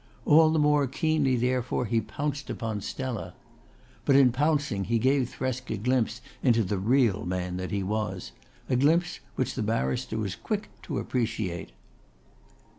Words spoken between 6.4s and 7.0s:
into the